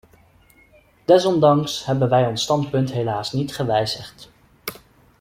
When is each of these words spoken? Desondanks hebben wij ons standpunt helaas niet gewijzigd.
Desondanks 1.05 1.85
hebben 1.85 2.09
wij 2.09 2.27
ons 2.27 2.41
standpunt 2.43 2.91
helaas 2.91 3.31
niet 3.31 3.55
gewijzigd. 3.55 4.31